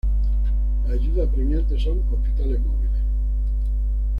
[0.87, 3.01] La ayuda apremiante son hospitales móviles".